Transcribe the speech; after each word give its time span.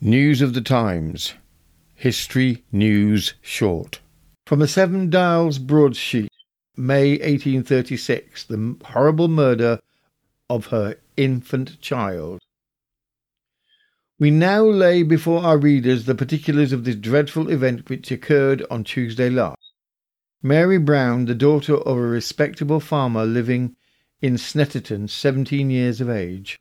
News 0.00 0.42
of 0.42 0.54
the 0.54 0.60
Times. 0.60 1.34
History 1.96 2.62
News 2.70 3.34
Short. 3.42 3.98
From 4.46 4.60
the 4.60 4.68
Seven 4.68 5.10
Dials 5.10 5.58
broadsheet, 5.58 6.30
May 6.76 7.14
1836, 7.14 8.44
the 8.44 8.76
horrible 8.84 9.26
murder 9.26 9.80
of 10.48 10.66
her 10.66 10.94
infant 11.16 11.80
child. 11.80 12.38
We 14.20 14.30
now 14.30 14.62
lay 14.62 15.02
before 15.02 15.42
our 15.42 15.58
readers 15.58 16.04
the 16.04 16.14
particulars 16.14 16.72
of 16.72 16.84
this 16.84 16.94
dreadful 16.94 17.50
event 17.50 17.90
which 17.90 18.12
occurred 18.12 18.64
on 18.70 18.84
Tuesday 18.84 19.28
last. 19.28 19.72
Mary 20.40 20.78
Brown, 20.78 21.24
the 21.24 21.34
daughter 21.34 21.74
of 21.74 21.96
a 21.96 22.00
respectable 22.00 22.78
farmer 22.78 23.26
living 23.26 23.74
in 24.22 24.34
Snetterton, 24.34 25.10
seventeen 25.10 25.70
years 25.70 26.00
of 26.00 26.08
age, 26.08 26.60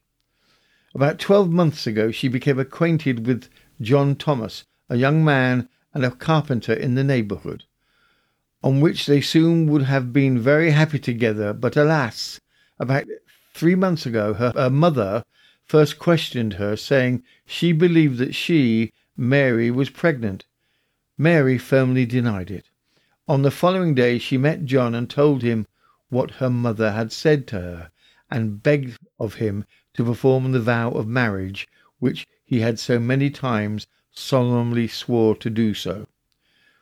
about 0.95 1.19
twelve 1.19 1.49
months 1.49 1.85
ago, 1.85 2.11
she 2.11 2.27
became 2.27 2.59
acquainted 2.59 3.25
with 3.27 3.49
John 3.81 4.15
Thomas, 4.15 4.65
a 4.89 4.95
young 4.95 5.23
man 5.23 5.69
and 5.93 6.05
a 6.05 6.11
carpenter 6.11 6.73
in 6.73 6.95
the 6.95 7.03
neighbourhood, 7.03 7.63
on 8.63 8.81
which 8.81 9.05
they 9.05 9.21
soon 9.21 9.69
would 9.69 9.83
have 9.83 10.13
been 10.13 10.39
very 10.39 10.71
happy 10.71 10.99
together. 10.99 11.53
But 11.53 11.75
alas, 11.75 12.39
about 12.79 13.05
three 13.53 13.75
months 13.75 14.05
ago, 14.05 14.33
her, 14.33 14.53
her 14.55 14.69
mother 14.69 15.23
first 15.65 15.99
questioned 15.99 16.53
her, 16.53 16.75
saying 16.75 17.23
she 17.45 17.71
believed 17.73 18.17
that 18.19 18.33
she, 18.33 18.93
Mary, 19.17 19.69
was 19.69 19.89
pregnant. 19.89 20.45
Mary 21.17 21.57
firmly 21.57 22.05
denied 22.05 22.51
it. 22.51 22.69
On 23.27 23.41
the 23.41 23.51
following 23.51 23.93
day, 23.93 24.19
she 24.19 24.37
met 24.37 24.65
John 24.65 24.95
and 24.95 25.09
told 25.09 25.41
him 25.41 25.67
what 26.09 26.31
her 26.31 26.49
mother 26.49 26.91
had 26.91 27.11
said 27.11 27.47
to 27.47 27.55
her, 27.59 27.91
and 28.29 28.61
begged 28.61 28.97
of 29.19 29.35
him 29.35 29.65
to 29.93 30.03
perform 30.03 30.51
the 30.51 30.59
vow 30.59 30.91
of 30.91 31.07
marriage 31.07 31.67
which 31.99 32.27
he 32.45 32.59
had 32.59 32.79
so 32.79 32.99
many 32.99 33.29
times 33.29 33.87
solemnly 34.11 34.87
swore 34.87 35.35
to 35.35 35.49
do 35.49 35.73
so. 35.73 36.07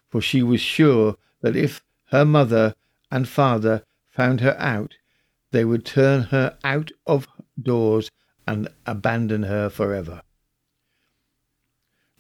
For 0.09 0.21
she 0.21 0.41
was 0.43 0.62
sure 0.62 1.18
that 1.41 1.55
if 1.55 1.84
her 2.05 2.26
mother 2.26 2.76
and 3.12 3.27
father 3.27 3.84
found 4.10 4.41
her 4.41 4.55
out, 4.60 4.96
they 5.52 5.65
would 5.65 5.85
turn 5.85 6.24
her 6.24 6.57
out 6.63 6.91
of 7.05 7.27
doors 7.62 8.09
and 8.48 8.68
abandon 8.85 9.43
her 9.43 9.70
forever. 9.70 10.21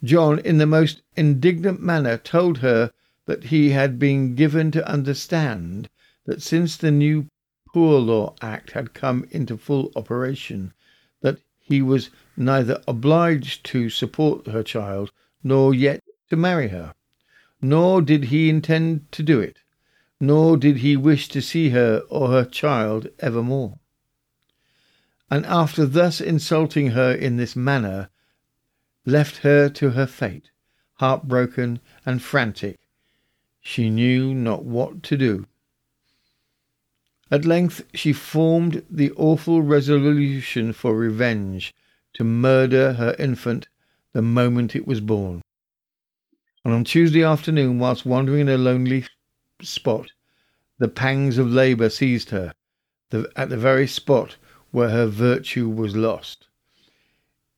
John, 0.03 0.39
in 0.39 0.57
the 0.57 0.65
most 0.65 1.01
indignant 1.15 1.81
manner, 1.81 2.17
told 2.17 2.59
her 2.59 2.91
that 3.25 3.45
he 3.45 3.71
had 3.71 3.97
been 3.97 4.35
given 4.35 4.71
to 4.71 4.87
understand 4.87 5.89
that 6.25 6.41
since 6.41 6.77
the 6.77 6.91
new 6.91 7.27
Poor 7.75 7.99
Law 7.99 8.33
Act 8.41 8.71
had 8.71 8.93
come 8.93 9.27
into 9.31 9.57
full 9.57 9.91
operation, 9.97 10.71
that 11.19 11.39
he 11.59 11.81
was 11.81 12.09
neither 12.37 12.81
obliged 12.87 13.65
to 13.65 13.89
support 13.89 14.47
her 14.47 14.63
child 14.63 15.11
nor 15.43 15.73
yet 15.73 16.01
to 16.29 16.37
marry 16.37 16.69
her. 16.69 16.95
Nor 17.61 18.01
did 18.01 18.31
he 18.31 18.49
intend 18.49 19.11
to 19.11 19.21
do 19.21 19.41
it, 19.41 19.57
nor 20.21 20.55
did 20.55 20.77
he 20.77 20.95
wish 20.95 21.27
to 21.27 21.41
see 21.41 21.71
her 21.71 21.97
or 22.09 22.29
her 22.29 22.45
child 22.45 23.09
ever 23.19 23.43
more. 23.43 23.77
And 25.29 25.45
after 25.45 25.85
thus 25.85 26.21
insulting 26.21 26.91
her 26.91 27.11
in 27.13 27.35
this 27.35 27.57
manner, 27.57 28.09
left 29.05 29.39
her 29.39 29.67
to 29.71 29.89
her 29.89 30.07
fate, 30.07 30.49
heartbroken 30.93 31.81
and 32.05 32.21
frantic. 32.21 32.79
She 33.59 33.89
knew 33.89 34.33
not 34.33 34.63
what 34.63 35.03
to 35.03 35.17
do. 35.17 35.45
At 37.31 37.43
length 37.43 37.83
she 37.95 38.13
formed 38.13 38.85
the 38.87 39.11
awful 39.13 39.63
resolution 39.63 40.73
for 40.73 40.95
revenge, 40.95 41.73
to 42.13 42.23
murder 42.23 42.93
her 42.93 43.15
infant 43.17 43.67
the 44.13 44.21
moment 44.21 44.75
it 44.75 44.85
was 44.85 45.01
born. 45.01 45.41
And 46.63 46.73
on 46.73 46.83
Tuesday 46.83 47.23
afternoon, 47.23 47.79
whilst 47.79 48.05
wandering 48.05 48.41
in 48.41 48.49
a 48.49 48.57
lonely 48.57 49.05
spot, 49.61 50.11
the 50.77 50.87
pangs 50.87 51.39
of 51.39 51.49
labour 51.49 51.89
seized 51.89 52.29
her, 52.29 52.53
the, 53.09 53.31
at 53.35 53.49
the 53.49 53.57
very 53.57 53.87
spot 53.87 54.37
where 54.69 54.89
her 54.89 55.07
virtue 55.07 55.67
was 55.67 55.95
lost. 55.95 56.47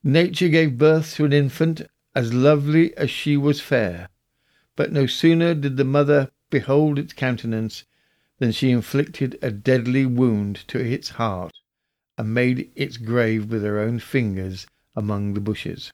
Nature 0.02 0.48
gave 0.48 0.78
birth 0.78 1.16
to 1.16 1.26
an 1.26 1.34
infant 1.34 1.82
as 2.16 2.34
lovely 2.34 2.96
as 2.96 3.10
she 3.10 3.36
was 3.36 3.60
fair, 3.60 4.08
but 4.78 4.94
no 4.94 5.06
sooner 5.06 5.54
did 5.54 5.76
the 5.76 5.84
mother 5.84 6.32
behold 6.50 6.98
its 6.98 7.12
countenance 7.12 7.84
then 8.40 8.52
she 8.52 8.72
inflicted 8.72 9.38
a 9.42 9.52
deadly 9.52 10.06
wound 10.06 10.68
to 10.68 10.80
its 10.80 11.10
heart 11.10 11.54
and 12.18 12.34
made 12.34 12.72
its 12.76 12.98
grave 12.98 13.52
with 13.52 13.64
her 13.64 13.80
own 13.80 14.00
fingers 14.00 14.68
among 14.96 15.34
the 15.34 15.42
bushes. 15.42 15.92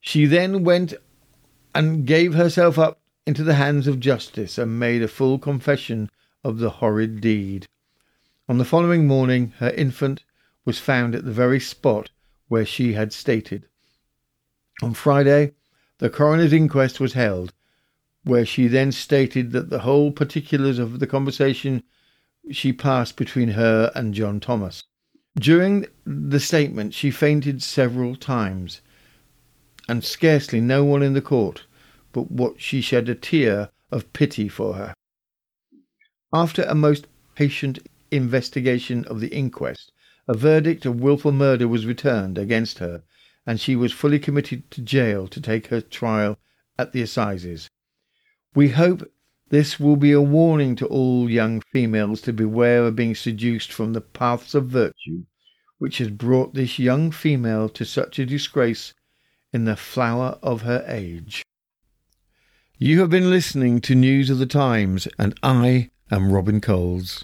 She 0.00 0.26
then 0.26 0.64
went 0.64 0.94
and 1.74 2.06
gave 2.06 2.34
herself 2.34 2.78
up 2.78 3.00
into 3.26 3.42
the 3.42 3.54
hands 3.54 3.86
of 3.86 4.00
justice 4.00 4.56
and 4.56 4.78
made 4.78 5.02
a 5.02 5.08
full 5.08 5.38
confession 5.38 6.10
of 6.44 6.58
the 6.58 6.70
horrid 6.70 7.20
deed. 7.20 7.66
On 8.48 8.58
the 8.58 8.64
following 8.64 9.06
morning, 9.06 9.52
her 9.58 9.70
infant 9.70 10.22
was 10.64 10.78
found 10.78 11.14
at 11.14 11.24
the 11.24 11.32
very 11.32 11.58
spot 11.58 12.10
where 12.48 12.64
she 12.64 12.92
had 12.92 13.12
stated. 13.12 13.66
On 14.82 14.94
Friday, 14.94 15.52
the 15.98 16.10
coroner's 16.10 16.52
inquest 16.52 17.00
was 17.00 17.14
held, 17.14 17.52
where 18.26 18.44
she 18.44 18.66
then 18.66 18.90
stated 18.90 19.52
that 19.52 19.70
the 19.70 19.78
whole 19.80 20.10
particulars 20.10 20.80
of 20.80 20.98
the 20.98 21.06
conversation 21.06 21.82
she 22.50 22.72
passed 22.72 23.16
between 23.16 23.50
her 23.50 23.92
and 23.94 24.14
John 24.14 24.40
Thomas. 24.40 24.82
During 25.38 25.86
the 26.04 26.40
statement, 26.40 26.92
she 26.92 27.10
fainted 27.10 27.62
several 27.62 28.16
times, 28.16 28.80
and 29.88 30.02
scarcely 30.02 30.60
no 30.60 30.84
one 30.84 31.02
in 31.02 31.12
the 31.12 31.20
court 31.22 31.66
but 32.12 32.30
what 32.30 32.58
she 32.58 32.80
shed 32.80 33.08
a 33.10 33.14
tear 33.14 33.68
of 33.92 34.10
pity 34.12 34.48
for 34.48 34.74
her. 34.74 34.94
After 36.32 36.62
a 36.62 36.74
most 36.74 37.06
patient 37.34 37.78
investigation 38.10 39.04
of 39.04 39.20
the 39.20 39.28
inquest, 39.28 39.92
a 40.26 40.34
verdict 40.34 40.86
of 40.86 40.98
wilful 40.98 41.30
murder 41.30 41.68
was 41.68 41.84
returned 41.84 42.38
against 42.38 42.78
her, 42.78 43.02
and 43.46 43.60
she 43.60 43.76
was 43.76 43.92
fully 43.92 44.18
committed 44.18 44.68
to 44.72 44.80
jail 44.80 45.28
to 45.28 45.40
take 45.40 45.66
her 45.66 45.80
trial 45.80 46.38
at 46.78 46.92
the 46.92 47.02
assizes. 47.02 47.68
We 48.56 48.70
hope 48.70 49.12
this 49.50 49.78
will 49.78 49.96
be 49.96 50.12
a 50.12 50.20
warning 50.22 50.76
to 50.76 50.86
all 50.86 51.28
young 51.28 51.60
females 51.74 52.22
to 52.22 52.32
beware 52.32 52.86
of 52.86 52.96
being 52.96 53.14
seduced 53.14 53.70
from 53.70 53.92
the 53.92 54.00
paths 54.00 54.54
of 54.54 54.68
virtue, 54.68 55.24
which 55.76 55.98
has 55.98 56.08
brought 56.08 56.54
this 56.54 56.78
young 56.78 57.10
female 57.10 57.68
to 57.68 57.84
such 57.84 58.18
a 58.18 58.24
disgrace 58.24 58.94
in 59.52 59.66
the 59.66 59.76
flower 59.76 60.38
of 60.42 60.62
her 60.62 60.82
age. 60.88 61.42
You 62.78 63.00
have 63.00 63.10
been 63.10 63.28
listening 63.28 63.82
to 63.82 63.94
News 63.94 64.30
of 64.30 64.38
the 64.38 64.46
Times, 64.46 65.06
and 65.18 65.38
I 65.42 65.90
am 66.10 66.32
Robin 66.32 66.62
Coles. 66.62 67.22